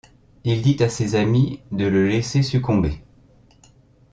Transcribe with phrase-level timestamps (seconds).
[0.45, 3.03] Il dit à ses amis de le laisser succomber.